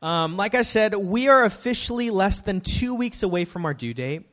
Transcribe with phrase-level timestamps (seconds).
[0.00, 3.94] Um, like I said, we are officially less than two weeks away from our due
[3.94, 4.26] date.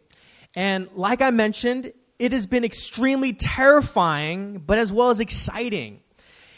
[0.54, 6.02] And like I mentioned, it has been extremely terrifying, but as well as exciting.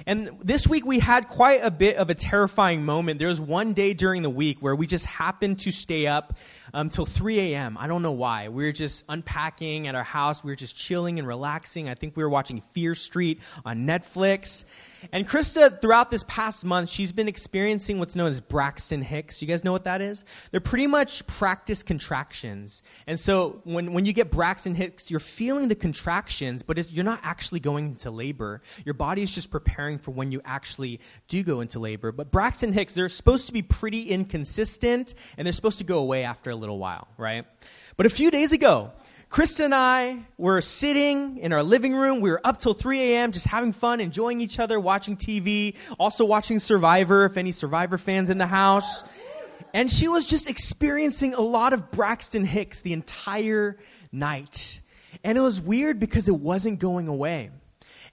[0.05, 3.17] And this week we had quite a bit of a terrifying moment.
[3.17, 6.37] There was one day during the week where we just happened to stay up
[6.73, 7.77] until um, 3 a.m.
[7.79, 8.49] I don't know why.
[8.49, 10.43] We were just unpacking at our house.
[10.43, 11.89] We were just chilling and relaxing.
[11.89, 14.65] I think we were watching Fear Street on Netflix.
[15.11, 19.41] And Krista, throughout this past month, she's been experiencing what's known as Braxton Hicks.
[19.41, 20.25] You guys know what that is?
[20.51, 22.81] They're pretty much practice contractions.
[23.05, 27.19] And so when, when you get Braxton Hicks, you're feeling the contractions, but you're not
[27.23, 28.61] actually going into labor.
[28.85, 32.11] Your body is just preparing for when you actually do go into labor.
[32.11, 36.23] But Braxton Hicks, they're supposed to be pretty inconsistent, and they're supposed to go away
[36.23, 37.45] after a little while, right?
[37.95, 38.91] But a few days ago,
[39.29, 42.21] Krista and I were sitting in our living room.
[42.21, 46.23] We were up till 3 a.m., just having fun, enjoying each other, watching TV, also
[46.23, 49.03] watching Survivor, if any Survivor fans in the house.
[49.73, 53.77] And she was just experiencing a lot of Braxton Hicks the entire
[54.13, 54.79] night.
[55.25, 57.51] And it was weird because it wasn't going away.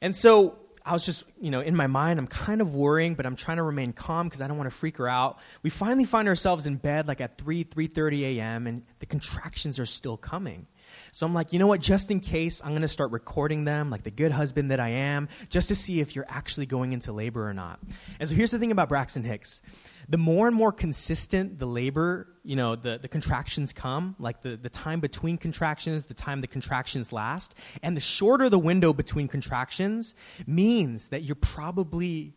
[0.01, 3.25] And so I was just, you know, in my mind, I'm kind of worrying, but
[3.25, 5.39] I'm trying to remain calm because I don't want to freak her out.
[5.63, 9.87] We finally find ourselves in bed like at 3, 3.30 a.m., and the contractions are
[9.87, 10.67] still coming.
[11.13, 11.81] So I'm like, you know what?
[11.81, 14.89] Just in case, I'm going to start recording them like the good husband that I
[14.89, 17.81] am, just to see if you're actually going into labor or not.
[18.21, 19.63] And so here's the thing about Braxton Hicks
[20.09, 24.57] the more and more consistent the labor, you know, the, the contractions come, like the,
[24.57, 29.29] the time between contractions, the time the contractions last, and the shorter the window between
[29.29, 30.15] contractions
[30.47, 32.35] means that you're probably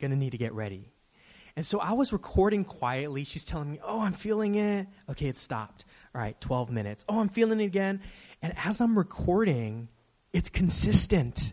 [0.00, 0.92] going to need to get ready.
[1.56, 3.24] And so I was recording quietly.
[3.24, 4.86] She's telling me, Oh, I'm feeling it.
[5.10, 5.84] Okay, it stopped.
[6.18, 7.04] All right, 12 minutes.
[7.08, 8.00] Oh, I'm feeling it again.
[8.42, 9.86] And as I'm recording,
[10.32, 11.52] it's consistent.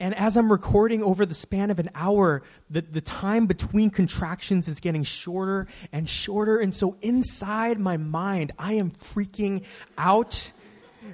[0.00, 4.66] And as I'm recording over the span of an hour, the, the time between contractions
[4.66, 6.58] is getting shorter and shorter.
[6.58, 9.64] And so inside my mind, I am freaking
[9.96, 10.50] out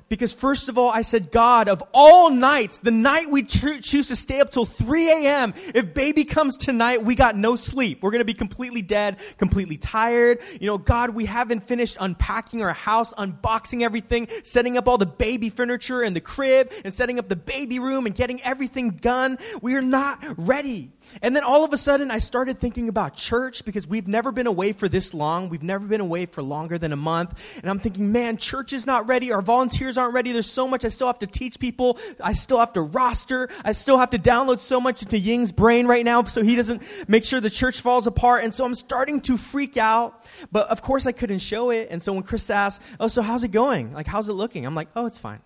[0.09, 4.09] because, first of all, I said, God, of all nights, the night we cho- choose
[4.09, 8.03] to stay up till 3 a.m., if baby comes tonight, we got no sleep.
[8.03, 10.41] We're going to be completely dead, completely tired.
[10.61, 15.07] You know, God, we haven't finished unpacking our house, unboxing everything, setting up all the
[15.07, 19.39] baby furniture in the crib, and setting up the baby room and getting everything done.
[19.63, 20.93] We are not ready.
[21.23, 24.47] And then all of a sudden, I started thinking about church because we've never been
[24.47, 25.49] away for this long.
[25.49, 27.39] We've never been away for longer than a month.
[27.63, 29.33] And I'm thinking, man, church is not ready.
[29.33, 30.33] Our volunteers aren't ready.
[30.33, 31.99] There's so much I still have to teach people.
[32.23, 33.49] I still have to roster.
[33.65, 36.83] I still have to download so much into Ying's brain right now so he doesn't
[37.09, 38.45] make sure the church falls apart.
[38.45, 40.27] And so I'm starting to freak out.
[40.53, 41.89] But of course, I couldn't show it.
[41.91, 43.93] And so when Chris asked, oh, so how's it going?
[43.93, 44.67] Like, how's it looking?
[44.67, 45.41] I'm like, oh, it's fine.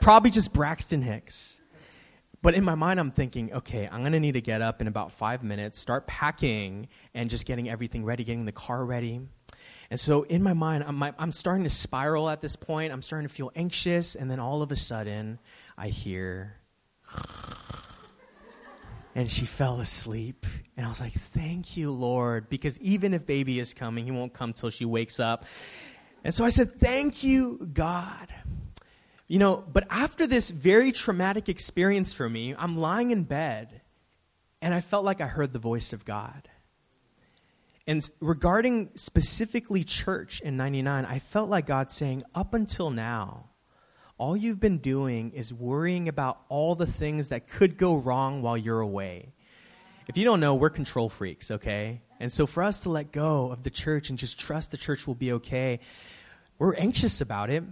[0.00, 1.60] Probably just Braxton Hicks.
[2.42, 4.86] But in my mind, I'm thinking, okay, I'm going to need to get up in
[4.86, 9.20] about five minutes, start packing, and just getting everything ready, getting the car ready.
[9.90, 12.92] And so in my mind, I'm, I'm starting to spiral at this point.
[12.92, 14.14] I'm starting to feel anxious.
[14.14, 15.38] And then all of a sudden,
[15.78, 16.56] I hear,
[19.14, 20.46] and she fell asleep.
[20.76, 24.32] And I was like, thank you, Lord, because even if baby is coming, he won't
[24.32, 25.44] come till she wakes up.
[26.24, 28.28] And so I said, thank you, God.
[29.28, 33.80] You know, but after this very traumatic experience for me, I'm lying in bed
[34.62, 36.48] and I felt like I heard the voice of God.
[37.86, 43.50] And regarding specifically church in 99, I felt like God saying, up until now,
[44.18, 48.56] all you've been doing is worrying about all the things that could go wrong while
[48.56, 49.32] you're away.
[50.08, 52.00] If you don't know, we're control freaks, okay?
[52.18, 55.06] And so for us to let go of the church and just trust the church
[55.06, 55.80] will be okay,
[56.58, 57.62] we're anxious about it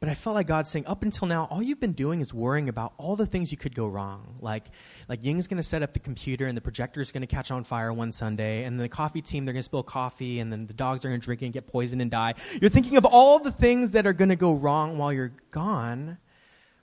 [0.00, 2.68] but I felt like God saying, up until now, all you've been doing is worrying
[2.68, 4.36] about all the things you could go wrong.
[4.40, 4.66] Like,
[5.08, 7.50] like Ying's going to set up the computer, and the projector is going to catch
[7.50, 10.66] on fire one Sunday, and the coffee team, they're going to spill coffee, and then
[10.66, 12.34] the dogs are going to drink and get poisoned and die.
[12.60, 16.18] You're thinking of all the things that are going to go wrong while you're gone.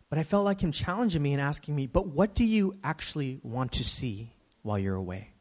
[0.09, 3.39] But I felt like him challenging me and asking me, but what do you actually
[3.43, 5.31] want to see while you're away?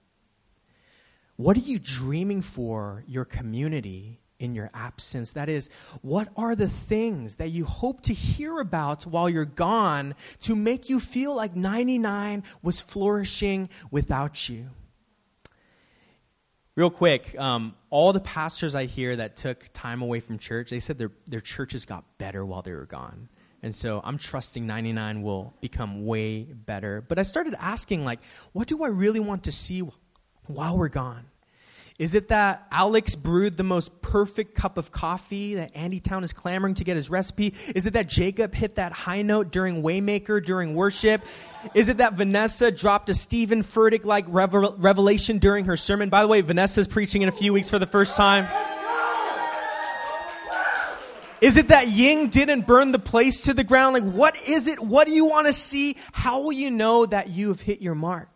[1.37, 5.33] What are you dreaming for your community in your absence.
[5.33, 5.71] That is,
[6.03, 10.89] what are the things that you hope to hear about while you're gone to make
[10.89, 14.71] you feel like 99 was flourishing without you?
[16.77, 20.81] Real quick, um, all the pastors I hear that took time away from church, they
[20.81, 23.29] said their, their churches got better while they were gone.
[23.63, 27.01] And so I'm trusting 99 will become way better.
[27.01, 28.19] But I started asking, like,
[28.53, 29.83] what do I really want to see
[30.47, 31.25] while we're gone?
[31.96, 36.75] Is it that Alex brewed the most perfect cup of coffee that Andytown is clamoring
[36.75, 37.55] to get his recipe?
[37.73, 41.25] Is it that Jacob hit that high note during Waymaker during worship?
[41.73, 46.08] Is it that Vanessa dropped a Steven Furtick like revelation during her sermon?
[46.08, 48.49] By the way, Vanessa's preaching in a few weeks for the first time.
[51.40, 53.94] Is it that Ying didn't burn the place to the ground?
[53.94, 54.81] Like, what is it?
[54.81, 55.97] What do you want to see?
[56.11, 58.34] How will you know that you have hit your mark?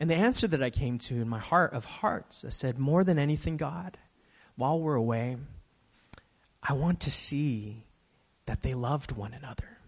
[0.00, 3.04] And the answer that I came to in my heart of hearts, I said, more
[3.04, 3.98] than anything, God,
[4.56, 5.36] while we're away,
[6.62, 7.84] I want to see
[8.46, 9.78] that they loved one another.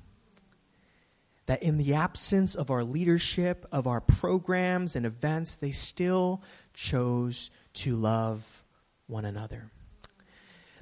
[1.46, 6.42] That in the absence of our leadership, of our programs and events, they still
[6.74, 8.62] chose to love
[9.06, 9.70] one another.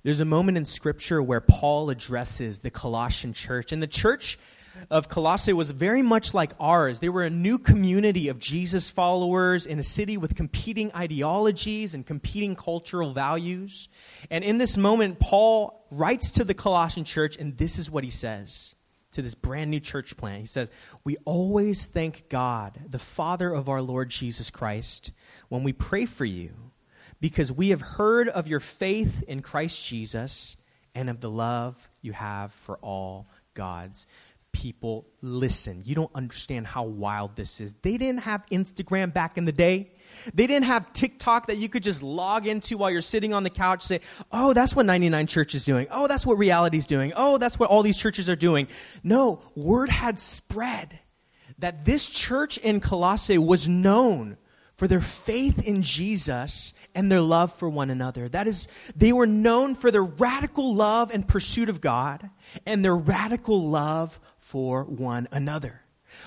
[0.02, 4.38] There's a moment in Scripture where Paul addresses the Colossian church, and the church
[4.88, 6.98] of Colossae was very much like ours.
[6.98, 12.06] They were a new community of Jesus followers in a city with competing ideologies and
[12.06, 13.88] competing cultural values.
[14.30, 18.10] And in this moment, Paul writes to the Colossian church, and this is what he
[18.10, 18.74] says
[19.12, 20.40] to this brand new church plant.
[20.40, 20.70] He says,
[21.04, 25.12] We always thank God, the Father of our Lord Jesus Christ,
[25.48, 26.52] when we pray for you,
[27.20, 30.56] because we have heard of your faith in Christ Jesus
[30.94, 34.06] and of the love you have for all God's
[34.52, 35.82] people listen.
[35.84, 37.74] You don't understand how wild this is.
[37.82, 39.92] They didn't have Instagram back in the day.
[40.34, 43.50] They didn't have TikTok that you could just log into while you're sitting on the
[43.50, 44.00] couch, say,
[44.32, 45.86] oh, that's what 99 Church is doing.
[45.90, 47.12] Oh, that's what reality's doing.
[47.16, 48.68] Oh, that's what all these churches are doing.
[49.02, 50.98] No, word had spread
[51.58, 54.36] that this church in Colossae was known
[54.76, 58.28] for their faith in Jesus and their love for one another.
[58.28, 62.30] That is, they were known for their radical love and pursuit of God
[62.66, 64.18] and their radical love
[64.50, 65.80] for one another.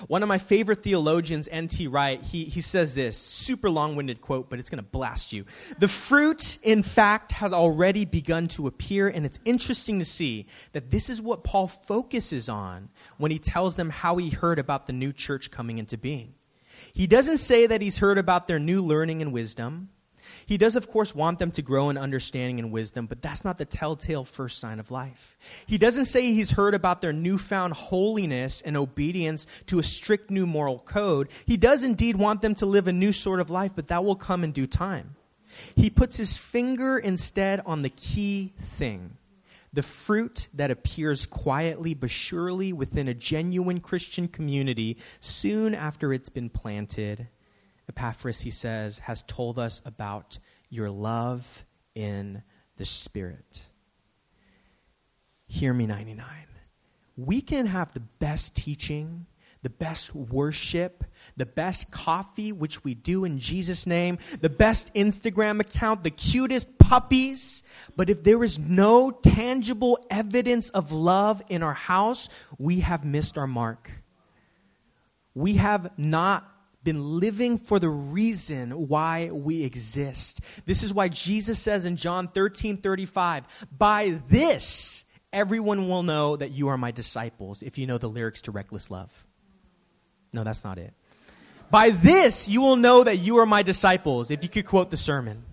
[0.08, 1.88] One of my favorite theologians, N.T.
[1.88, 5.44] Wright, he, he says this super long winded quote, but it's going to blast you.
[5.78, 10.90] The fruit, in fact, has already begun to appear, and it's interesting to see that
[10.90, 12.88] this is what Paul focuses on
[13.18, 16.32] when he tells them how he heard about the new church coming into being.
[16.94, 19.90] He doesn't say that he's heard about their new learning and wisdom.
[20.46, 23.58] He does, of course, want them to grow in understanding and wisdom, but that's not
[23.58, 25.36] the telltale first sign of life.
[25.66, 30.46] He doesn't say he's heard about their newfound holiness and obedience to a strict new
[30.46, 31.28] moral code.
[31.46, 34.16] He does indeed want them to live a new sort of life, but that will
[34.16, 35.16] come in due time.
[35.76, 39.16] He puts his finger instead on the key thing
[39.74, 46.28] the fruit that appears quietly but surely within a genuine Christian community soon after it's
[46.28, 47.26] been planted
[47.88, 50.38] Epaphras, he says, has told us about
[50.70, 51.64] your love
[51.94, 52.42] in
[52.76, 53.66] the Spirit.
[55.46, 56.26] Hear me, 99.
[57.16, 59.26] We can have the best teaching,
[59.62, 61.04] the best worship,
[61.36, 66.78] the best coffee, which we do in Jesus' name, the best Instagram account, the cutest
[66.78, 67.62] puppies.
[67.96, 72.28] But if there is no tangible evidence of love in our house,
[72.58, 73.90] we have missed our mark.
[75.34, 76.48] We have not
[76.84, 80.40] been living for the reason why we exist.
[80.66, 86.52] This is why Jesus says in John 13 35, By this everyone will know that
[86.52, 89.26] you are my disciples, if you know the lyrics to Reckless Love.
[90.32, 90.92] No, that's not it.
[91.70, 94.96] By this you will know that you are my disciples, if you could quote the
[94.96, 95.44] sermon.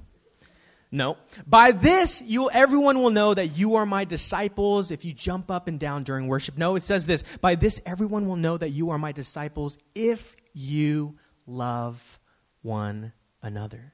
[0.94, 1.18] No.
[1.48, 5.70] By this, you everyone will know that you are my disciples if you jump up
[5.70, 6.58] and down during worship.
[6.58, 7.24] No, it says this.
[7.40, 11.16] By this, everyone will know that you are my disciples if you
[11.46, 12.20] love
[12.62, 13.94] one another.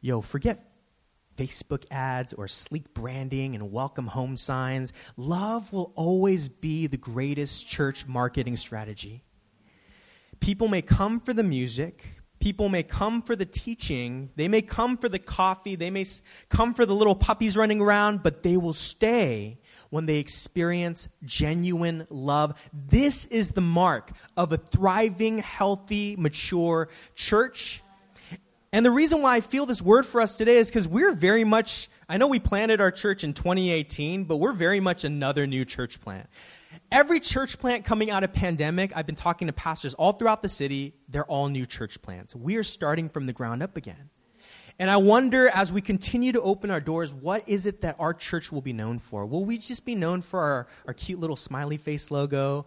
[0.00, 0.64] Yo, forget
[1.36, 4.92] Facebook ads or sleek branding and welcome home signs.
[5.16, 9.22] Love will always be the greatest church marketing strategy.
[10.40, 12.04] People may come for the music,
[12.38, 16.04] people may come for the teaching, they may come for the coffee, they may
[16.48, 19.58] come for the little puppies running around, but they will stay
[19.90, 22.70] when they experience genuine love.
[22.72, 27.82] This is the mark of a thriving, healthy, mature church.
[28.72, 31.44] And the reason why I feel this word for us today is because we're very
[31.44, 35.64] much, I know we planted our church in 2018, but we're very much another new
[35.64, 36.28] church plant.
[36.92, 40.48] Every church plant coming out of pandemic, I've been talking to pastors all throughout the
[40.50, 42.34] city, they're all new church plants.
[42.34, 44.10] We are starting from the ground up again.
[44.80, 48.14] And I wonder as we continue to open our doors, what is it that our
[48.14, 49.26] church will be known for?
[49.26, 52.64] Will we just be known for our, our cute little smiley face logo?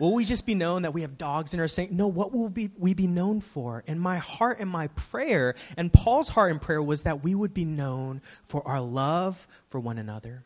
[0.00, 1.92] Will we just be known that we have dogs in our saint?
[1.92, 3.84] No, what will be, we be known for?
[3.86, 7.54] And my heart and my prayer, and Paul's heart and prayer was that we would
[7.54, 10.44] be known for our love for one another.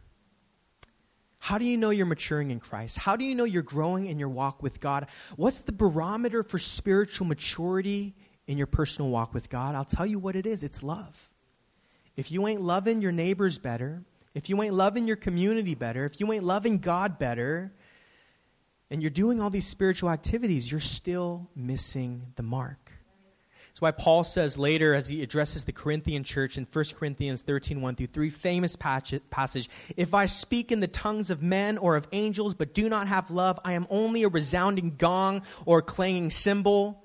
[1.39, 2.99] How do you know you're maturing in Christ?
[2.99, 5.07] How do you know you're growing in your walk with God?
[5.37, 10.19] What's the barometer for spiritual maturity in your personal walk with God, I'll tell you
[10.19, 11.31] what it is it's love.
[12.17, 14.03] If you ain't loving your neighbors better,
[14.35, 17.73] if you ain't loving your community better, if you ain't loving God better,
[18.91, 22.93] and you're doing all these spiritual activities, you're still missing the mark.
[23.77, 27.83] That's why Paul says later, as he addresses the Corinthian church in 1 Corinthians 13
[27.83, 32.09] 1 through 3, famous passage If I speak in the tongues of men or of
[32.13, 36.31] angels, but do not have love, I am only a resounding gong or a clanging
[36.31, 37.05] cymbal.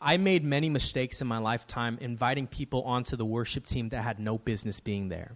[0.00, 4.20] I made many mistakes in my lifetime inviting people onto the worship team that had
[4.20, 5.32] no business being there.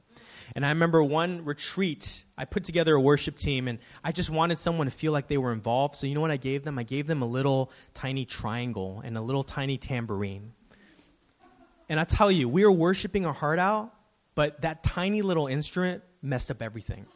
[0.55, 4.61] And I remember one retreat, I put together a worship team and I just wanted
[4.61, 5.97] someone to feel like they were involved.
[5.97, 6.79] So you know what I gave them?
[6.79, 10.53] I gave them a little tiny triangle and a little tiny tambourine.
[11.89, 13.93] And I tell you, we were worshiping our heart out,
[14.37, 17.07] but that tiny little instrument messed up everything.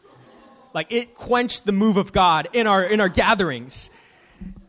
[0.74, 3.88] Like it quenched the move of God in our in our gatherings.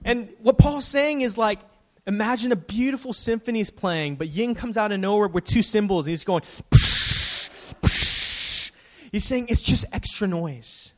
[0.06, 1.60] And what Paul's saying is like,
[2.08, 6.08] imagine a beautiful symphony is playing, but Ying comes out of nowhere with two cymbals
[6.08, 8.72] and he's going, psh, psh.
[9.12, 10.94] he's saying it's just extra noise.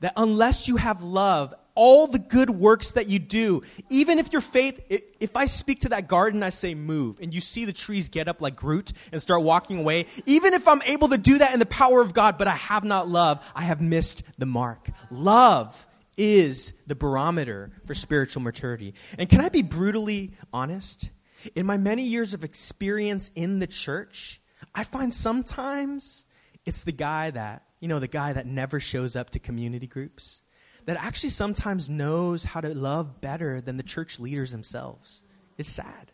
[0.00, 4.40] That unless you have love, all the good works that you do, even if your
[4.40, 8.08] faith, if I speak to that garden, I say move, and you see the trees
[8.08, 11.52] get up like Groot and start walking away, even if I'm able to do that
[11.52, 14.90] in the power of God, but I have not love, I have missed the mark.
[15.10, 15.86] Love
[16.22, 18.94] is the barometer for spiritual maturity.
[19.18, 21.10] And can I be brutally honest?
[21.56, 24.40] In my many years of experience in the church,
[24.72, 26.24] I find sometimes
[26.64, 30.42] it's the guy that, you know, the guy that never shows up to community groups
[30.84, 35.22] that actually sometimes knows how to love better than the church leaders themselves.
[35.58, 36.12] It's sad.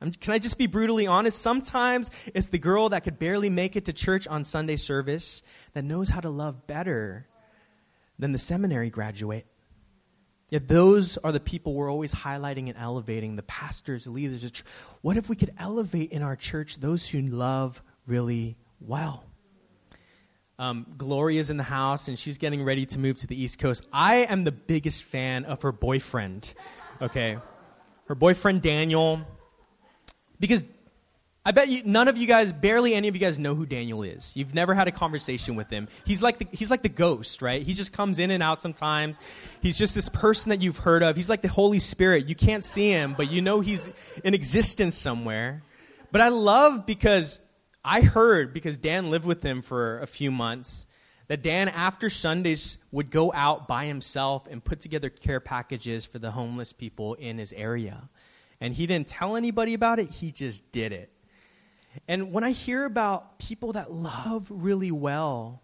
[0.00, 1.42] I'm, can I just be brutally honest?
[1.42, 5.42] Sometimes it's the girl that could barely make it to church on Sunday service
[5.72, 7.26] that knows how to love better
[8.20, 9.46] than the seminary graduate.
[10.50, 14.62] Yet those are the people we're always highlighting and elevating the pastors, the leaders.
[15.00, 19.24] What if we could elevate in our church those who love really well?
[20.58, 23.86] Um, Gloria's in the house and she's getting ready to move to the East Coast.
[23.92, 26.52] I am the biggest fan of her boyfriend.
[27.00, 27.38] Okay.
[28.06, 29.20] Her boyfriend, Daniel,
[30.40, 30.64] because
[31.50, 34.04] I bet you, none of you guys, barely any of you guys know who Daniel
[34.04, 34.36] is.
[34.36, 35.88] You've never had a conversation with him.
[36.04, 37.60] He's like the, he's like the ghost, right?
[37.60, 39.18] He just comes in and out sometimes.
[39.60, 41.16] He's just this person that you've heard of.
[41.16, 42.28] He's like the Holy Spirit.
[42.28, 43.90] You can't see him, but you know he's
[44.22, 45.64] in existence somewhere.
[46.12, 47.40] But I love because
[47.84, 50.86] I heard, because Dan lived with him for a few months,
[51.26, 56.20] that Dan, after Sundays, would go out by himself and put together care packages for
[56.20, 58.08] the homeless people in his area.
[58.60, 61.10] And he didn't tell anybody about it, he just did it.
[62.08, 65.62] And when I hear about people that love really well,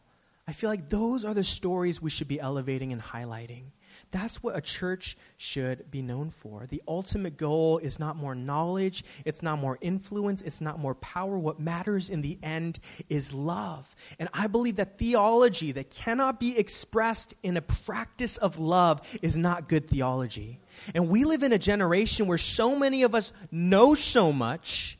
[0.48, 3.64] I feel like those are the stories we should be elevating and highlighting.
[4.12, 6.66] That's what a church should be known for.
[6.66, 11.36] The ultimate goal is not more knowledge, it's not more influence, it's not more power.
[11.38, 12.78] What matters in the end
[13.08, 13.94] is love.
[14.18, 19.36] And I believe that theology that cannot be expressed in a practice of love is
[19.36, 20.60] not good theology.
[20.94, 24.98] And we live in a generation where so many of us know so much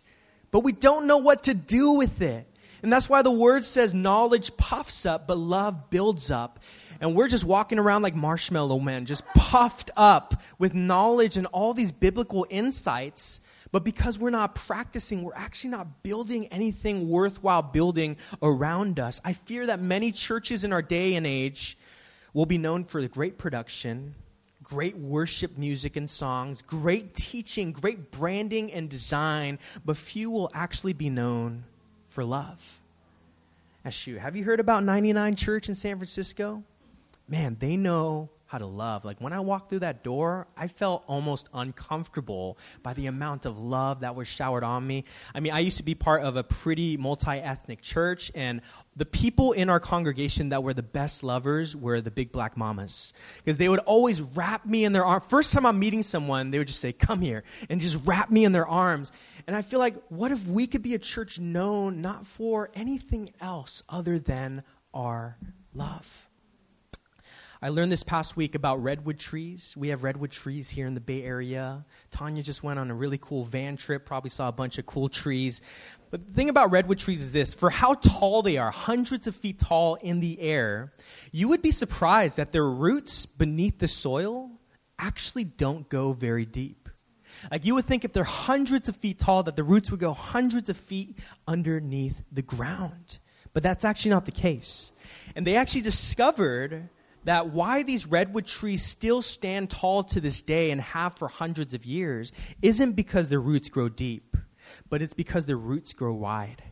[0.57, 2.51] but we don't know what to do with it.
[2.83, 6.61] And that's why the word says knowledge puffs up, but love builds up.
[6.99, 11.75] And we're just walking around like marshmallow men, just puffed up with knowledge and all
[11.75, 13.43] these biblical insights.
[13.71, 19.21] But because we're not practicing, we're actually not building anything worthwhile building around us.
[19.27, 21.77] I fear that many churches in our day and age
[22.33, 24.15] will be known for the great production,
[24.67, 30.93] great worship music and songs, great teaching, great branding and design, but few will actually
[30.93, 31.63] be known
[32.09, 32.81] for love.
[33.85, 36.65] Ashu, have you heard about 99 Church in San Francisco?
[37.29, 39.05] Man, they know how to love.
[39.05, 43.59] Like when I walked through that door, I felt almost uncomfortable by the amount of
[43.59, 45.05] love that was showered on me.
[45.35, 48.61] I mean, I used to be part of a pretty multi ethnic church, and
[48.95, 53.13] the people in our congregation that were the best lovers were the big black mamas.
[53.39, 55.25] Because they would always wrap me in their arms.
[55.29, 58.45] First time I'm meeting someone, they would just say, Come here, and just wrap me
[58.45, 59.11] in their arms.
[59.49, 63.33] And I feel like, what if we could be a church known not for anything
[63.41, 64.63] else other than
[64.95, 65.37] our
[65.75, 66.29] love?
[67.63, 69.75] I learned this past week about redwood trees.
[69.77, 71.87] We have redwood trees here in the Bay Area.
[72.11, 75.09] Tanya just went on a really cool van trip, probably saw a bunch of cool
[75.09, 75.63] trees.
[76.11, 79.35] But the thing about redwood trees is this for how tall they are, hundreds of
[79.35, 80.93] feet tall in the air,
[81.33, 84.51] you would be surprised that their roots beneath the soil
[84.99, 86.91] actually don't go very deep.
[87.51, 90.13] Like you would think if they're hundreds of feet tall, that the roots would go
[90.13, 93.19] hundreds of feet underneath the ground.
[93.53, 94.93] But that's actually not the case.
[95.35, 96.91] And they actually discovered
[97.27, 101.75] that why these redwood trees still stand tall to this day and have for hundreds
[101.75, 104.37] of years isn't because their roots grow deep,
[104.89, 106.63] but it's because their roots grow wide.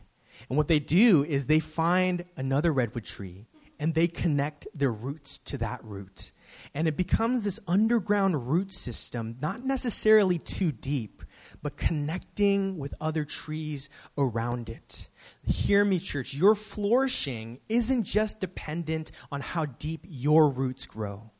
[0.47, 3.47] And what they do is they find another redwood tree
[3.79, 6.31] and they connect their roots to that root.
[6.73, 11.21] And it becomes this underground root system, not necessarily too deep,
[11.65, 15.09] but connecting with other trees around it.
[15.47, 16.31] Hear me, church.
[16.31, 21.31] Your flourishing isn't just dependent on how deep your roots grow,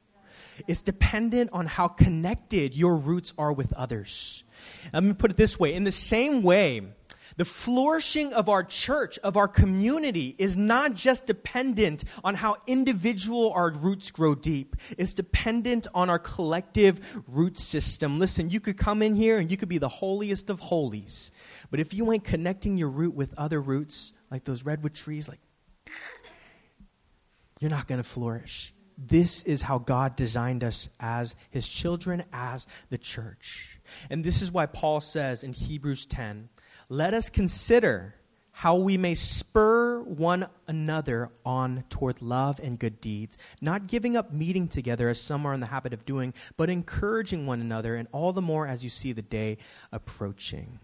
[0.68, 4.44] it's dependent on how connected your roots are with others.
[4.92, 6.82] Let me put it this way in the same way,
[7.38, 13.52] the flourishing of our church, of our community, is not just dependent on how individual
[13.52, 14.76] our roots grow deep.
[14.98, 18.20] It's dependent on our collective root system.
[18.20, 21.32] Listen, you could come in here and you could be the holiest of holies.
[21.72, 25.40] But if you ain't connecting your root with other roots, like those redwood trees, like,
[27.60, 28.74] you're not going to flourish.
[28.98, 33.80] This is how God designed us as his children, as the church.
[34.10, 36.50] And this is why Paul says in Hebrews 10
[36.90, 38.16] let us consider
[38.52, 44.32] how we may spur one another on toward love and good deeds, not giving up
[44.32, 48.08] meeting together as some are in the habit of doing, but encouraging one another, and
[48.14, 49.58] all the more as you see the day
[49.92, 50.80] approaching.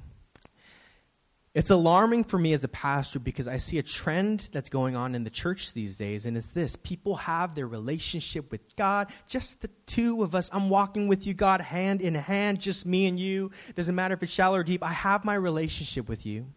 [1.53, 5.15] It's alarming for me as a pastor because I see a trend that's going on
[5.15, 9.61] in the church these days, and it's this people have their relationship with God, just
[9.61, 10.49] the two of us.
[10.53, 13.51] I'm walking with you, God, hand in hand, just me and you.
[13.75, 16.47] Doesn't matter if it's shallow or deep, I have my relationship with you.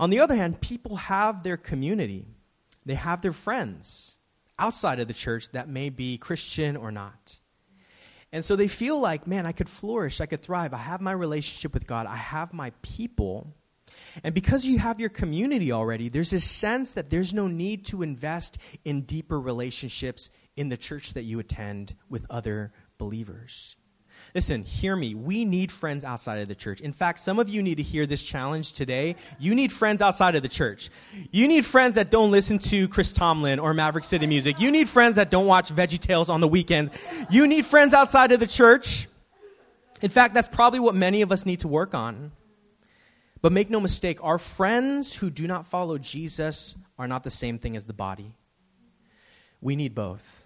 [0.00, 2.26] On the other hand, people have their community,
[2.84, 4.16] they have their friends
[4.58, 7.38] outside of the church that may be Christian or not.
[8.32, 10.72] And so they feel like, man, I could flourish, I could thrive.
[10.74, 13.54] I have my relationship with God, I have my people.
[14.24, 18.02] And because you have your community already, there's this sense that there's no need to
[18.02, 23.76] invest in deeper relationships in the church that you attend with other believers.
[24.34, 25.14] Listen, hear me.
[25.14, 26.80] We need friends outside of the church.
[26.80, 29.16] In fact, some of you need to hear this challenge today.
[29.38, 30.90] You need friends outside of the church.
[31.32, 34.60] You need friends that don't listen to Chris Tomlin or Maverick City Music.
[34.60, 36.92] You need friends that don't watch VeggieTales on the weekends.
[37.28, 39.08] You need friends outside of the church.
[40.00, 42.32] In fact, that's probably what many of us need to work on.
[43.42, 47.58] But make no mistake, our friends who do not follow Jesus are not the same
[47.58, 48.34] thing as the body.
[49.60, 50.39] We need both.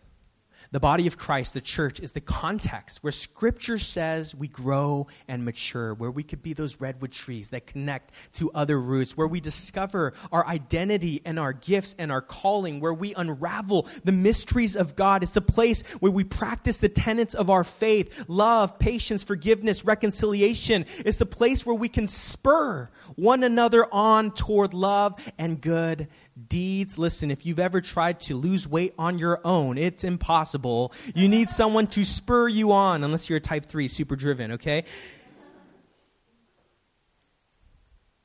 [0.75, 5.45] The body of Christ, the church, is the context where Scripture says we grow and
[5.45, 9.39] mature, where we could be those redwood trees that connect to other roots, where we
[9.39, 14.97] discover our identity and our gifts and our calling, where we unravel the mysteries of
[14.97, 15.23] God.
[15.23, 20.87] It's a place where we practice the tenets of our faith love, patience, forgiveness, reconciliation.
[21.07, 26.09] It's the place where we can spur one another on toward love and good
[26.49, 26.99] deeds.
[26.99, 30.93] Listen, if you've ever tried to lose weight on your own, it's impossible.
[31.15, 34.85] You need someone to spur you on, unless you're a type 3, super driven, okay?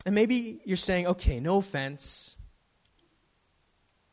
[0.06, 2.38] And maybe you're saying, okay, no offense,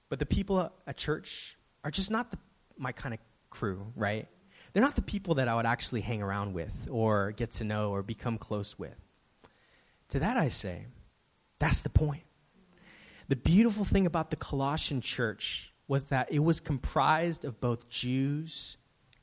[0.08, 2.38] but the people at church are just not the,
[2.76, 4.28] my kind of crew, right?
[4.72, 7.92] They're not the people that I would actually hang around with or get to know
[7.92, 8.96] or become close with.
[10.10, 10.86] To that I say,
[11.58, 12.25] that's the point.
[13.28, 18.76] The beautiful thing about the Colossian church was that it was comprised of both Jews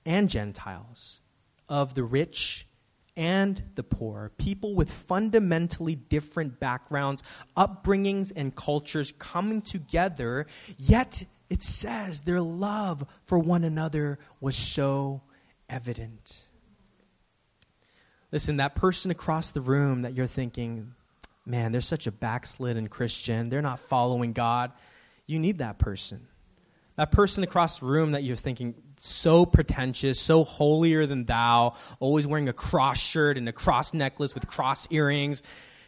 [0.05, 1.21] and Gentiles,
[1.69, 2.67] of the rich
[3.15, 7.23] and the poor, people with fundamentally different backgrounds,
[7.55, 15.21] upbringings, and cultures coming together, yet it says their love for one another was so
[15.69, 16.47] evident.
[18.31, 20.95] Listen, that person across the room that you're thinking,
[21.45, 23.49] man, they're such a backslidden Christian.
[23.49, 24.71] They're not following God.
[25.25, 26.27] You need that person.
[26.95, 32.27] That person across the room that you're thinking, so pretentious, so holier than thou, always
[32.27, 35.41] wearing a cross shirt and a cross necklace with cross earrings.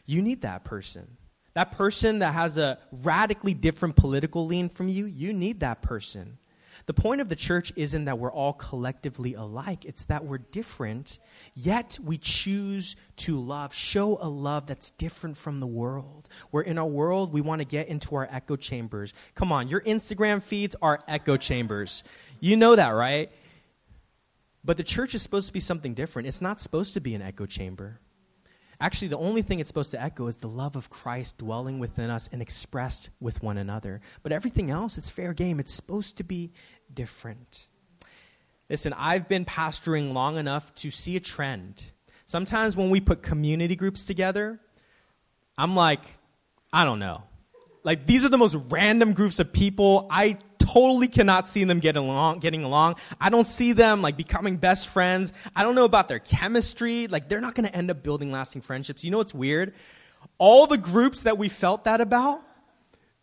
[0.06, 1.18] You need that person.
[1.54, 6.38] That person that has a radically different political lean from you, you need that person.
[6.86, 11.18] The point of the church isn't that we're all collectively alike, it's that we're different,
[11.56, 16.30] yet we choose to love, show a love that's different from the world.
[16.52, 19.14] We're in our world, we want to get into our echo chambers.
[19.34, 22.04] Come on, your Instagram feeds are echo chambers.
[22.40, 23.32] You know that, right?
[24.64, 26.28] But the church is supposed to be something different.
[26.28, 28.00] It's not supposed to be an echo chamber.
[28.80, 32.10] Actually, the only thing it's supposed to echo is the love of Christ dwelling within
[32.10, 34.02] us and expressed with one another.
[34.22, 35.60] But everything else, it's fair game.
[35.60, 36.52] It's supposed to be
[36.96, 37.68] different.
[38.70, 41.84] Listen, I've been pastoring long enough to see a trend.
[42.26, 44.60] Sometimes when we put community groups together,
[45.58, 46.02] I'm like,
[46.74, 47.24] I don't know.
[47.84, 50.08] Like these are the most random groups of people.
[50.10, 52.96] I totally cannot see them getting along, getting along.
[53.22, 55.32] I don't see them like becoming best friends.
[55.56, 57.08] I don't know about their chemistry.
[57.08, 59.04] Like they're not going to end up building lasting friendships.
[59.04, 59.74] You know what's weird?
[60.40, 62.42] All the groups that we felt that about,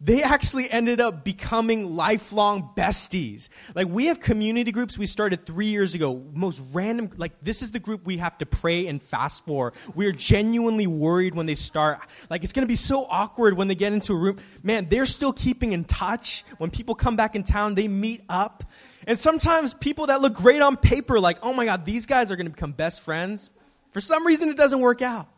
[0.05, 3.49] they actually ended up becoming lifelong besties.
[3.75, 7.71] Like we have community groups we started three years ago, most random, like this is
[7.71, 9.73] the group we have to pray and fast for.
[9.95, 12.01] We are genuinely worried when they start.
[12.29, 14.39] Like it's gonna be so awkward when they get into a room.
[14.65, 16.45] Man, they're still keeping in touch.
[16.59, 18.65] When people come back in town, they meet up.
[19.07, 22.37] And sometimes people that look great on paper, like, oh my God, these guys are
[22.37, 23.51] gonna become best friends.
[23.93, 25.29] For some reason, it doesn't work out.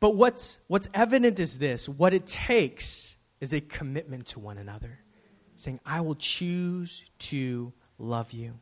[0.00, 4.98] But what's, what's evident is this what it takes is a commitment to one another,
[5.56, 8.58] saying, I will choose to love you.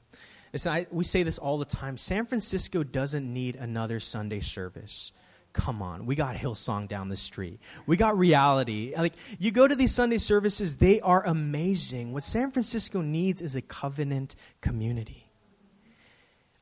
[0.53, 5.13] Listen, I, we say this all the time San Francisco doesn't need another Sunday service.
[5.53, 7.61] Come on, we got Hillsong down the street.
[7.87, 8.93] We got reality.
[8.97, 12.13] Like, you go to these Sunday services, they are amazing.
[12.13, 15.28] What San Francisco needs is a covenant community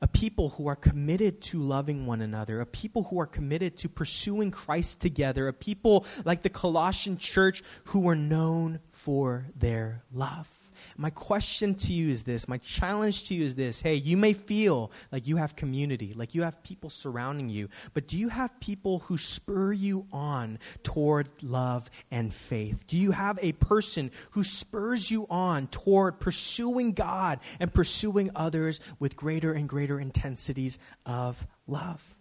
[0.00, 3.88] a people who are committed to loving one another, a people who are committed to
[3.88, 10.56] pursuing Christ together, a people like the Colossian church who are known for their love.
[10.96, 14.32] My question to you is this my challenge to you is this hey, you may
[14.32, 18.58] feel like you have community, like you have people surrounding you, but do you have
[18.60, 22.84] people who spur you on toward love and faith?
[22.86, 28.80] Do you have a person who spurs you on toward pursuing God and pursuing others
[28.98, 32.16] with greater and greater intensities of love?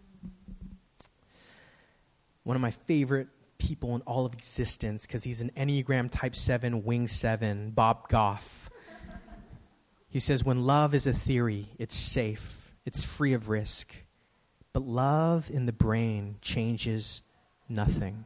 [2.43, 3.27] One of my favorite
[3.65, 8.69] people in all of existence because he's an Enneagram Type 7, Wing 7, Bob Goff.
[10.07, 13.93] He says, When love is a theory, it's safe, it's free of risk.
[14.71, 17.23] But love in the brain changes
[17.67, 18.25] nothing.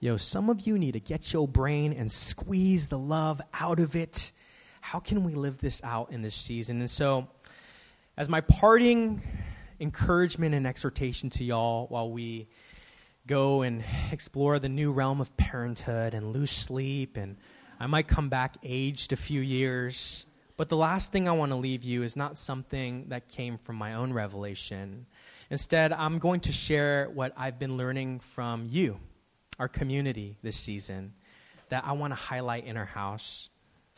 [0.00, 3.94] Yo, some of you need to get your brain and squeeze the love out of
[3.94, 4.32] it.
[4.80, 6.80] How can we live this out in this season?
[6.80, 7.28] And so,
[8.16, 9.22] as my parting
[9.78, 12.48] encouragement and exhortation to y'all while we
[13.26, 17.36] go and explore the new realm of parenthood and lose sleep, and
[17.78, 20.24] I might come back aged a few years.
[20.56, 23.76] But the last thing I want to leave you is not something that came from
[23.76, 25.06] my own revelation.
[25.48, 29.00] Instead, I'm going to share what I've been learning from you,
[29.58, 31.14] our community, this season,
[31.70, 33.48] that I want to highlight in our house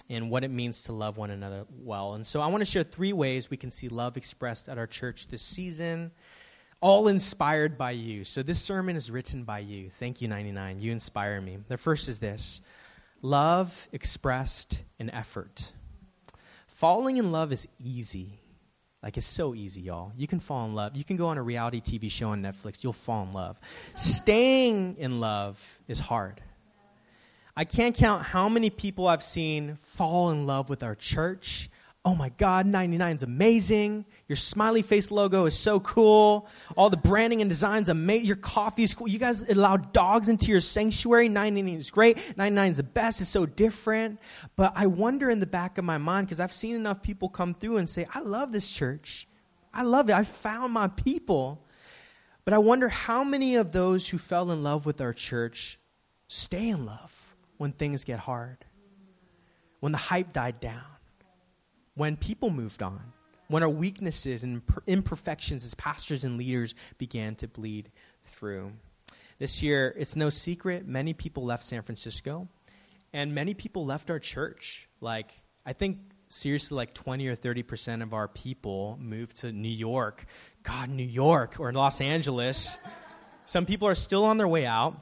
[0.08, 2.14] and what it means to love one another well.
[2.14, 4.86] And so I want to share three ways we can see love expressed at our
[4.86, 6.12] church this season
[6.82, 8.24] all inspired by you.
[8.24, 9.88] So this sermon is written by you.
[9.88, 10.80] Thank you, 99.
[10.80, 11.58] You inspire me.
[11.68, 12.60] The first is this
[13.22, 15.72] love expressed in effort.
[16.66, 18.40] Falling in love is easy.
[19.02, 20.12] Like, it's so easy, y'all.
[20.16, 20.96] You can fall in love.
[20.96, 23.58] You can go on a reality TV show on Netflix, you'll fall in love.
[23.96, 26.40] Staying in love is hard.
[27.56, 31.68] I can't count how many people I've seen fall in love with our church
[32.04, 34.04] oh my God, 99 is amazing.
[34.26, 36.48] Your smiley face logo is so cool.
[36.76, 38.26] All the branding and designs amazing.
[38.26, 39.06] Your coffee is cool.
[39.06, 41.28] You guys allow dogs into your sanctuary.
[41.28, 42.36] 99 is great.
[42.36, 43.20] 99 is the best.
[43.20, 44.18] It's so different.
[44.56, 47.54] But I wonder in the back of my mind, because I've seen enough people come
[47.54, 49.28] through and say, I love this church.
[49.72, 50.14] I love it.
[50.14, 51.64] I found my people.
[52.44, 55.78] But I wonder how many of those who fell in love with our church
[56.26, 58.64] stay in love when things get hard,
[59.78, 60.82] when the hype died down
[61.94, 63.12] when people moved on,
[63.48, 67.90] when our weaknesses and imperfections as pastors and leaders began to bleed
[68.24, 68.72] through.
[69.38, 72.48] This year, it's no secret, many people left San Francisco,
[73.12, 74.88] and many people left our church.
[75.00, 75.32] Like,
[75.66, 80.24] I think seriously, like 20 or 30% of our people moved to New York.
[80.62, 82.78] God, New York or Los Angeles.
[83.44, 84.98] Some people are still on their way out.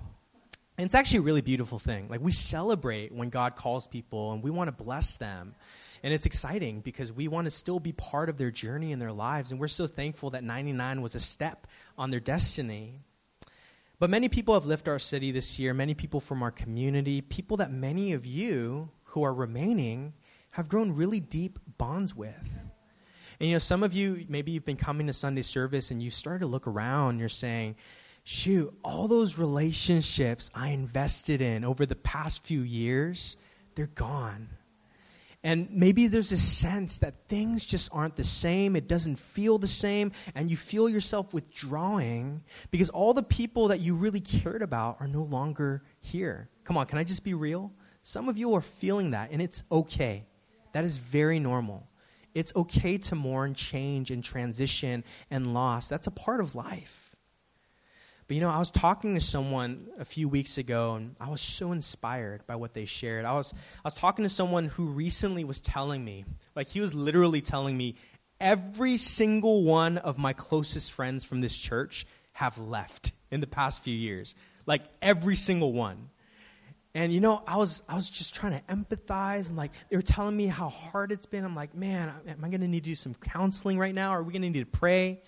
[0.77, 2.09] And it's actually a really beautiful thing.
[2.09, 5.55] Like, we celebrate when God calls people and we want to bless them.
[6.03, 9.13] And it's exciting because we want to still be part of their journey in their
[9.13, 9.51] lives.
[9.51, 11.67] And we're so thankful that 99 was a step
[11.99, 13.01] on their destiny.
[13.99, 17.59] But many people have left our city this year, many people from our community, people
[17.59, 20.15] that many of you who are remaining
[20.53, 22.49] have grown really deep bonds with.
[23.39, 26.11] And you know, some of you, maybe you've been coming to Sunday service and you
[26.11, 27.77] start to look around, you're saying,
[28.25, 33.37] shoot, all those relationships I invested in over the past few years,
[33.75, 34.49] they're gone.
[35.43, 38.77] And maybe there's a sense that things just aren't the same.
[38.77, 40.13] It doesn't feel the same.
[40.35, 45.09] And you feel yourself withdrawing because all the people that you really cared about are
[45.09, 46.51] no longer here.
[46.65, 47.73] Come on, can I just be real?
[48.03, 50.27] Some of you are feeling that, and it's okay.
[50.73, 51.87] That is very normal.
[52.35, 55.89] It's okay to mourn change and transition and loss.
[55.89, 57.10] That's a part of life.
[58.31, 61.41] But you know, I was talking to someone a few weeks ago and I was
[61.41, 63.25] so inspired by what they shared.
[63.25, 66.95] I was I was talking to someone who recently was telling me, like he was
[66.95, 67.97] literally telling me
[68.41, 73.83] every single one of my closest friends from this church have left in the past
[73.83, 74.37] few years.
[74.65, 76.11] Like every single one.
[76.95, 80.03] And you know, I was I was just trying to empathize and like they were
[80.03, 81.45] telling me how hard it's been.
[81.45, 84.11] I'm like, man, am I going to need to do some counseling right now?
[84.11, 85.21] Are we going to need to pray?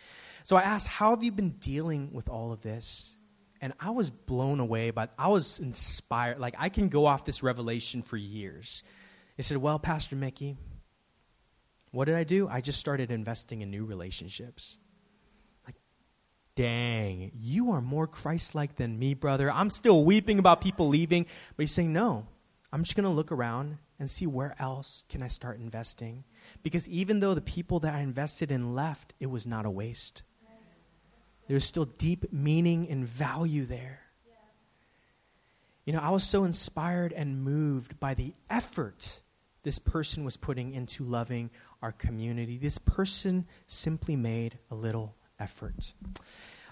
[0.44, 3.14] So I asked, how have you been dealing with all of this?
[3.60, 6.40] And I was blown away by I was inspired.
[6.40, 8.82] Like I can go off this revelation for years.
[9.36, 10.56] They said, Well, Pastor Mickey,
[11.92, 12.48] what did I do?
[12.48, 14.78] I just started investing in new relationships
[15.64, 15.76] Like,
[16.56, 19.50] dang, you are more Christ like than me, brother.
[19.50, 21.26] I'm still weeping about people leaving.
[21.56, 22.26] But he's saying, no,
[22.72, 26.24] I'm just going to look around and see where else can I start investing.
[26.62, 30.24] Because even though the people that I invested in left, it was not a waste.
[31.48, 34.00] There's still deep meaning and value there.
[35.84, 39.20] You know, I was so inspired and moved by the effort
[39.62, 41.50] this person was putting into loving
[41.82, 42.58] our community.
[42.58, 45.92] This person simply made a little effort.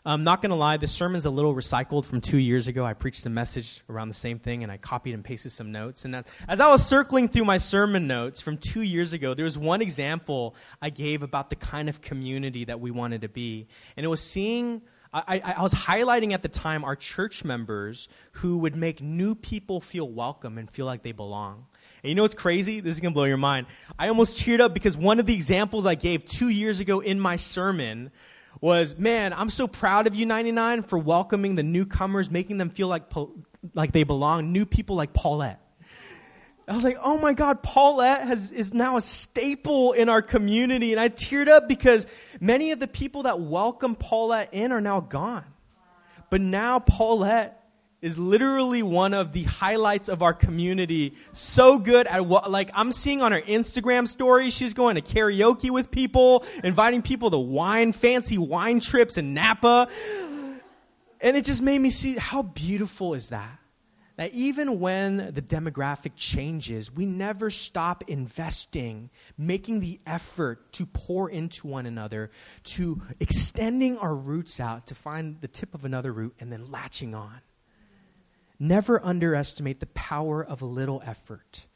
[0.05, 2.85] I'm not going to lie, this sermon's a little recycled from two years ago.
[2.85, 6.07] I preached a message around the same thing, and I copied and pasted some notes.
[6.07, 9.59] And as I was circling through my sermon notes from two years ago, there was
[9.59, 13.69] one example I gave about the kind of community that we wanted to be.
[13.97, 14.81] And it was seeing,
[15.13, 19.35] I, I, I was highlighting at the time our church members who would make new
[19.35, 21.67] people feel welcome and feel like they belong.
[22.03, 22.81] And you know what's crazy?
[22.81, 23.67] This is going to blow your mind.
[23.99, 27.21] I almost cheered up because one of the examples I gave two years ago in
[27.21, 28.11] my sermon
[28.61, 32.89] was, man, I'm so proud of you, 99, for welcoming the newcomers, making them feel
[32.89, 33.05] like,
[33.75, 35.61] like they belong, new people like Paulette.
[36.69, 40.93] I was like, oh my God, Paulette has, is now a staple in our community.
[40.93, 42.07] And I teared up because
[42.41, 45.45] many of the people that welcomed Paulette in are now gone.
[46.31, 47.60] But now Paulette
[48.03, 51.15] is literally one of the highlights of our community.
[51.33, 55.71] So good at what, like, I'm seeing on her Instagram story, she's going to karaoke
[55.71, 59.89] with people, inviting people to wine, fancy wine trips in Napa.
[61.21, 63.59] And it just made me see how beautiful is that?
[64.17, 69.09] That even when the demographic changes, we never stop investing,
[69.39, 72.31] making the effort to pour into one another,
[72.65, 77.15] to extending our roots out to find the tip of another root and then latching
[77.15, 77.41] on.
[78.63, 81.67] Never underestimate the power of a little effort.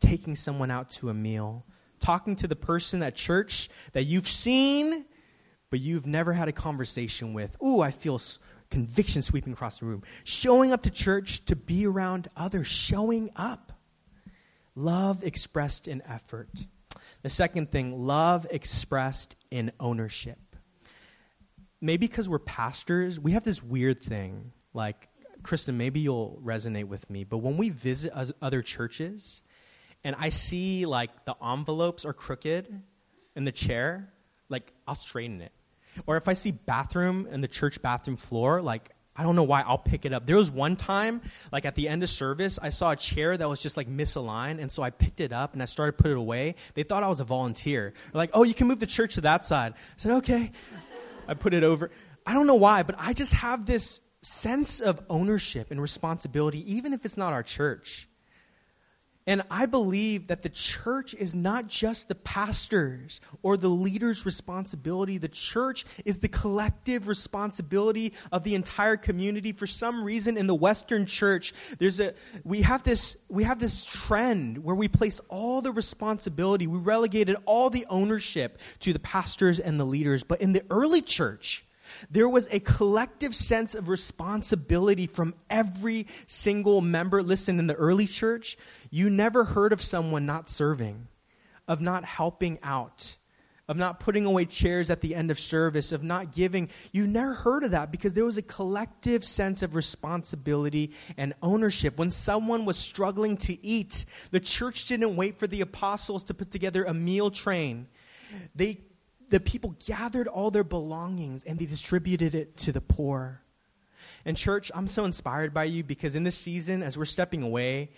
[0.00, 1.66] Taking someone out to a meal,
[2.00, 5.04] talking to the person at church that you've seen,
[5.70, 7.54] but you've never had a conversation with.
[7.62, 8.18] Ooh, I feel
[8.70, 10.02] conviction sweeping across the room.
[10.24, 13.72] Showing up to church to be around others, showing up.
[14.74, 16.66] Love expressed in effort.
[17.20, 20.38] The second thing, love expressed in ownership.
[21.80, 25.08] Maybe because we're pastors, we have this weird thing like
[25.42, 29.42] Kristen, maybe you'll resonate with me, but when we visit other churches
[30.04, 32.82] and I see like the envelopes are crooked
[33.34, 34.12] in the chair,
[34.48, 35.52] like I'll straighten it.
[36.06, 39.60] Or if I see bathroom in the church bathroom floor, like I don't know why
[39.60, 40.24] I'll pick it up.
[40.24, 41.20] There was one time,
[41.52, 44.58] like at the end of service, I saw a chair that was just like misaligned,
[44.58, 46.54] and so I picked it up and I started to put it away.
[46.74, 47.92] They thought I was a volunteer.
[48.12, 49.74] They're like, oh, you can move the church to that side.
[49.74, 50.50] I said, okay.
[51.28, 51.90] I put it over.
[52.26, 56.92] I don't know why, but I just have this sense of ownership and responsibility, even
[56.92, 58.08] if it's not our church.
[59.24, 65.16] And I believe that the church is not just the pastor's or the leader's responsibility.
[65.16, 69.52] The church is the collective responsibility of the entire community.
[69.52, 73.84] For some reason in the Western church, there's a we have this we have this
[73.84, 79.60] trend where we place all the responsibility, we relegated all the ownership to the pastors
[79.60, 80.24] and the leaders.
[80.24, 81.64] But in the early church,
[82.10, 87.22] there was a collective sense of responsibility from every single member.
[87.22, 88.56] Listen, in the early church,
[88.90, 91.08] you never heard of someone not serving,
[91.68, 93.16] of not helping out,
[93.68, 96.68] of not putting away chairs at the end of service, of not giving.
[96.92, 101.96] You never heard of that because there was a collective sense of responsibility and ownership.
[101.98, 106.50] When someone was struggling to eat, the church didn't wait for the apostles to put
[106.50, 107.86] together a meal train.
[108.54, 108.80] They
[109.32, 113.40] the people gathered all their belongings and they distributed it to the poor.
[114.26, 117.88] And, church, I'm so inspired by you because in this season, as we're stepping away,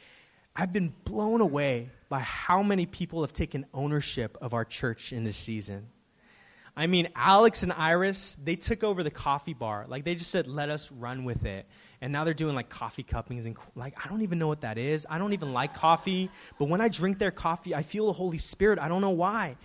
[0.55, 5.25] I've been blown away by how many people have taken ownership of our church in
[5.25, 5.89] this season.
[6.77, 9.87] I mean, Alex and Iris, they took over the coffee bar.
[9.89, 11.67] Like, they just said, let us run with it.
[12.01, 14.79] And now they're doing like coffee cuppings and like, I don't even know what that
[14.79, 15.05] is.
[15.11, 16.31] I don't even like coffee.
[16.61, 18.79] But when I drink their coffee, I feel the Holy Spirit.
[18.79, 19.57] I don't know why.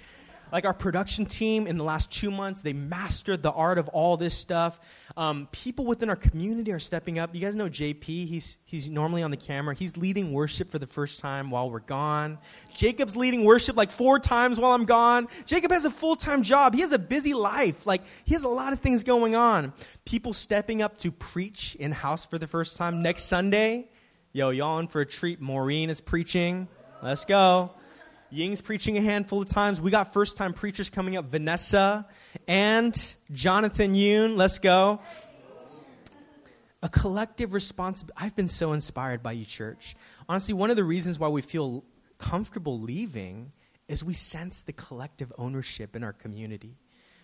[0.52, 4.18] Like our production team in the last two months, they mastered the art of all
[4.18, 4.80] this stuff.
[5.18, 7.34] Um, people within our community are stepping up.
[7.36, 8.04] You guys know JP?
[8.04, 9.76] He's, he's normally on the camera.
[9.76, 12.38] He's leading worship for the first time while we're gone.
[12.76, 15.28] Jacob's leading worship like four times while I'm gone.
[15.46, 16.74] Jacob has a full time job.
[16.74, 17.86] He has a busy life.
[17.86, 19.74] Like, he has a lot of things going on.
[20.06, 23.02] People stepping up to preach in house for the first time.
[23.02, 23.90] Next Sunday,
[24.32, 25.42] yo, y'all in for a treat.
[25.42, 26.68] Maureen is preaching.
[27.02, 27.72] Let's go.
[28.32, 29.82] Ying's preaching a handful of times.
[29.82, 32.08] We got first time preachers coming up Vanessa
[32.48, 34.38] and Jonathan Yoon.
[34.38, 35.00] Let's go.
[36.84, 38.24] A collective responsibility.
[38.24, 39.96] I've been so inspired by you, church.
[40.30, 41.84] Honestly, one of the reasons why we feel
[42.20, 43.52] comfortable leaving
[43.88, 46.78] is we sense the collective ownership in our community.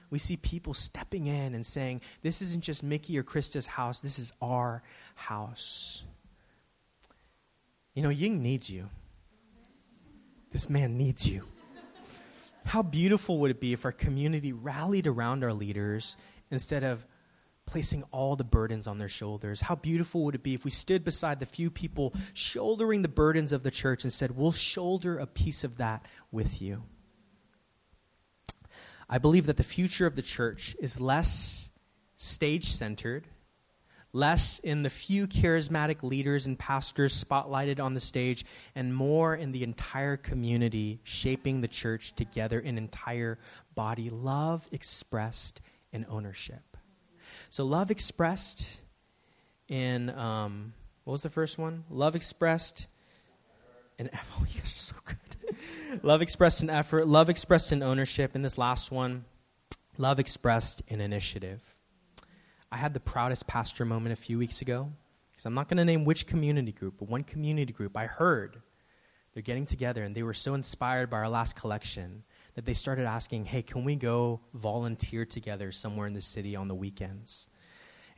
[0.10, 4.18] We see people stepping in and saying, This isn't just Mickey or Krista's house, this
[4.18, 4.82] is our
[5.14, 6.04] house.
[7.94, 8.90] You know, Ying needs you.
[10.56, 11.44] This man needs you.
[12.64, 16.16] How beautiful would it be if our community rallied around our leaders
[16.50, 17.06] instead of
[17.66, 19.60] placing all the burdens on their shoulders?
[19.60, 23.52] How beautiful would it be if we stood beside the few people shouldering the burdens
[23.52, 26.84] of the church and said, We'll shoulder a piece of that with you?
[29.10, 31.68] I believe that the future of the church is less
[32.16, 33.28] stage centered
[34.16, 39.52] less in the few charismatic leaders and pastors spotlighted on the stage, and more in
[39.52, 43.38] the entire community shaping the church together, an entire
[43.76, 44.10] body.
[44.10, 45.60] Love expressed
[45.92, 46.78] in ownership.
[47.50, 48.80] So, love expressed
[49.68, 50.74] in, um,
[51.04, 51.84] what was the first one?
[51.90, 52.88] Love expressed
[54.00, 56.04] in, oh, you guys are so good.
[56.04, 59.26] love expressed in effort, love expressed in ownership, and this last one,
[59.98, 61.75] love expressed in initiative.
[62.76, 64.92] I had the proudest pastor moment a few weeks ago.
[65.32, 68.62] Because I'm not going to name which community group, but one community group I heard
[69.34, 72.24] they're getting together and they were so inspired by our last collection
[72.56, 76.68] that they started asking, hey, can we go volunteer together somewhere in the city on
[76.68, 77.48] the weekends?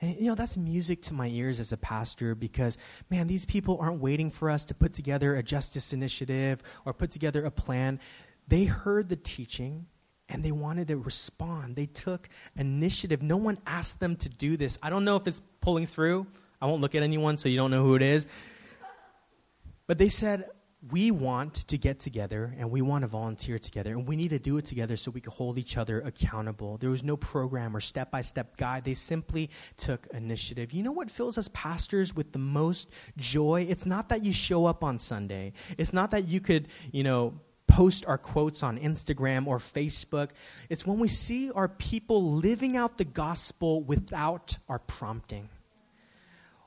[0.02, 2.80] And, you know, that's music to my ears as a pastor because,
[3.12, 7.12] man, these people aren't waiting for us to put together a justice initiative or put
[7.12, 8.00] together a plan.
[8.48, 9.86] They heard the teaching,
[10.30, 11.76] and they wanted to respond.
[11.76, 13.22] They took initiative.
[13.22, 14.78] No one asked them to do this.
[14.84, 16.28] I don't know if it's pulling through.
[16.62, 18.28] I won't look at anyone so you don't know who it is.
[19.86, 20.50] But they said,
[20.92, 24.40] We want to get together and we want to volunteer together and we need to
[24.40, 26.78] do it together so we can hold each other accountable.
[26.78, 28.84] There was no program or step by step guide.
[28.84, 30.74] They simply took initiative.
[30.74, 33.66] You know what fills us pastors with the most joy?
[33.70, 37.40] It's not that you show up on Sunday, it's not that you could, you know,
[37.68, 40.32] post our quotes on Instagram or Facebook.
[40.70, 45.50] It's when we see our people living out the gospel without our prompting.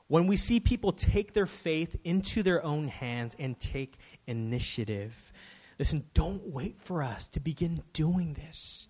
[0.07, 5.31] When we see people take their faith into their own hands and take initiative.
[5.79, 8.87] Listen, don't wait for us to begin doing this.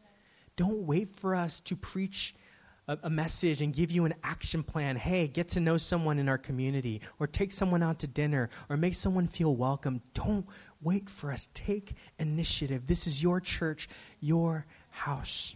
[0.56, 2.36] Don't wait for us to preach
[2.88, 4.96] a, message and give you an action plan.
[4.96, 8.78] Hey, get to know someone in our community, or take someone out to dinner, or
[8.78, 10.02] make someone feel welcome.
[10.14, 10.46] Don't
[10.82, 11.48] wait for us.
[11.54, 12.88] Take initiative.
[12.88, 13.90] This is your church,
[14.20, 15.56] your house.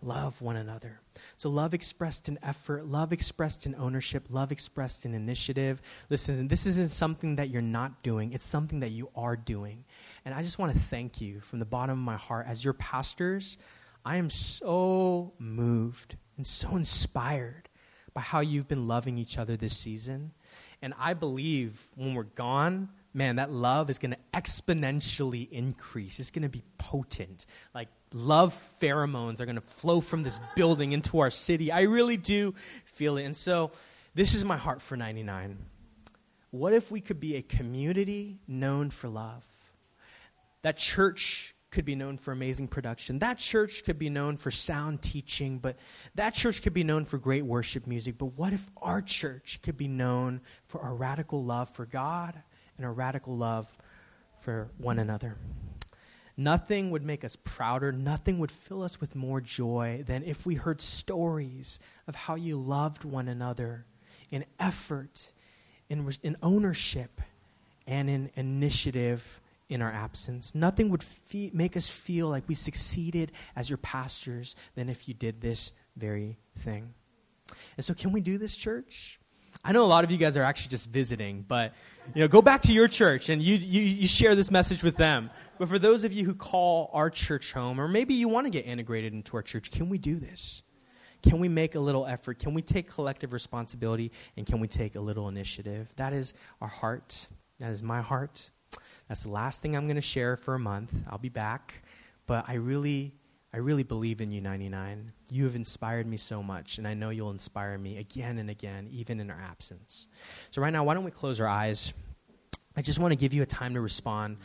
[0.00, 1.00] Love one another.
[1.36, 5.82] So, love expressed in effort, love expressed in ownership, love expressed in initiative.
[6.08, 9.84] Listen, this isn't something that you're not doing, it's something that you are doing.
[10.24, 12.46] And I just want to thank you from the bottom of my heart.
[12.46, 13.58] As your pastors,
[14.04, 17.68] I am so moved and so inspired
[18.14, 20.32] by how you've been loving each other this season.
[20.80, 26.20] And I believe when we're gone, man, that love is going to exponentially increase.
[26.20, 27.46] It's going to be potent.
[27.74, 31.72] Like love pheromones are going to flow from this building into our city.
[31.72, 33.24] I really do feel it.
[33.24, 33.72] And so,
[34.14, 35.58] this is my heart for 99.
[36.50, 39.44] What if we could be a community known for love?
[40.62, 43.18] That church could be known for amazing production.
[43.18, 45.76] That church could be known for sound teaching, but
[46.14, 48.16] that church could be known for great worship music.
[48.16, 52.42] But what if our church could be known for a radical love for God
[52.78, 53.76] and a radical love
[54.40, 55.36] for one another.
[56.36, 60.54] Nothing would make us prouder, nothing would fill us with more joy than if we
[60.54, 63.84] heard stories of how you loved one another
[64.30, 65.32] in effort,
[65.88, 67.20] in, in ownership,
[67.88, 70.54] and in initiative in our absence.
[70.54, 71.04] Nothing would
[71.52, 76.38] make us feel like we succeeded as your pastors than if you did this very
[76.58, 76.94] thing.
[77.76, 79.18] And so, can we do this, church?
[79.68, 81.74] I know a lot of you guys are actually just visiting, but
[82.14, 84.96] you know, go back to your church and you, you, you share this message with
[84.96, 85.28] them.
[85.58, 88.50] But for those of you who call our church home, or maybe you want to
[88.50, 90.62] get integrated into our church, can we do this?
[91.22, 92.38] Can we make a little effort?
[92.38, 94.10] Can we take collective responsibility?
[94.38, 95.92] And can we take a little initiative?
[95.96, 97.28] That is our heart.
[97.60, 98.50] That is my heart.
[99.06, 100.94] That's the last thing I'm going to share for a month.
[101.10, 101.82] I'll be back.
[102.26, 103.12] but I really,
[103.52, 105.12] I really believe in you, 99.
[105.30, 108.88] You have inspired me so much, and I know you'll inspire me again and again,
[108.92, 110.06] even in our absence.
[110.50, 111.94] So, right now, why don't we close our eyes?
[112.76, 114.36] I just want to give you a time to respond.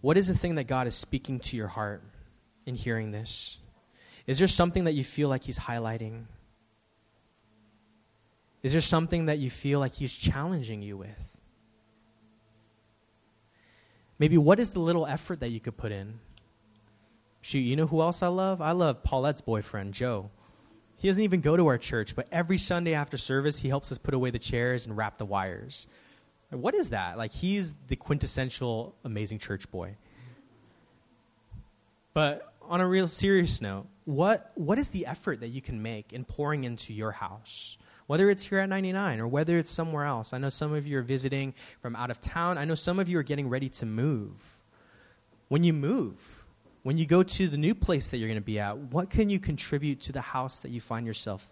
[0.00, 2.02] What is the thing that God is speaking to your heart
[2.64, 3.58] in hearing this?
[4.26, 6.24] Is there something that you feel like He's highlighting?
[8.62, 11.36] Is there something that you feel like He's challenging you with?
[14.20, 16.20] Maybe what is the little effort that you could put in?
[17.42, 18.60] Shoot, you know who else I love?
[18.62, 20.30] I love Paulette's boyfriend, Joe.
[20.96, 23.98] He doesn't even go to our church, but every Sunday after service, he helps us
[23.98, 25.88] put away the chairs and wrap the wires.
[26.50, 27.18] What is that?
[27.18, 29.96] Like, he's the quintessential amazing church boy.
[32.14, 36.12] But on a real serious note, what, what is the effort that you can make
[36.12, 37.78] in pouring into your house?
[38.06, 40.32] Whether it's here at 99 or whether it's somewhere else.
[40.32, 42.58] I know some of you are visiting from out of town.
[42.58, 44.60] I know some of you are getting ready to move.
[45.48, 46.41] When you move,
[46.82, 49.30] when you go to the new place that you're going to be at, what can
[49.30, 51.48] you contribute to the house that you find yourself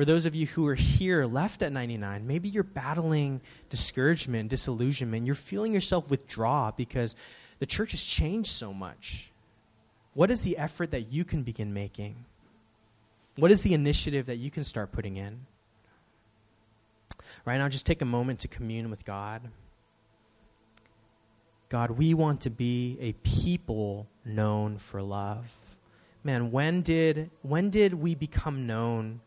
[0.00, 5.26] for those of you who are here left at 99, maybe you're battling discouragement, disillusionment.
[5.26, 7.16] You're feeling yourself withdraw because
[7.58, 9.30] the church has changed so much.
[10.14, 12.24] What is the effort that you can begin making?
[13.36, 15.40] What is the initiative that you can start putting in?
[17.44, 19.42] Right now, just take a moment to commune with God.
[21.70, 25.54] God, we want to be a people known for love.
[26.24, 29.20] Man, when did, when did we become known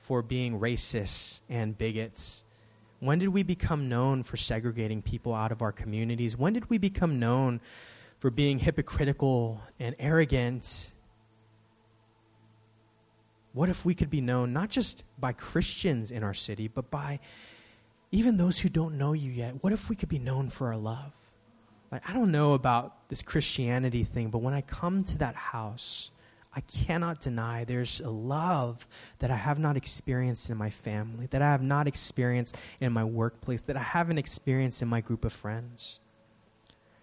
[0.00, 2.44] for being racists and bigots?
[2.98, 6.36] When did we become known for segregating people out of our communities?
[6.36, 7.60] When did we become known
[8.18, 10.90] for being hypocritical and arrogant?
[13.52, 17.20] What if we could be known not just by Christians in our city, but by
[18.10, 19.62] even those who don't know you yet?
[19.62, 21.12] What if we could be known for our love?
[21.90, 26.10] Like, I don't know about this Christianity thing, but when I come to that house,
[26.54, 28.86] I cannot deny there's a love
[29.20, 33.04] that I have not experienced in my family, that I have not experienced in my
[33.04, 36.00] workplace, that I haven't experienced in my group of friends.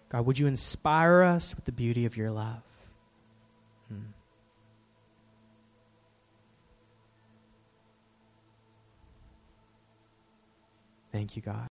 [0.08, 2.62] God, would you inspire us with the beauty of your love?
[3.88, 4.00] Hmm.
[11.12, 11.66] Thank you, God.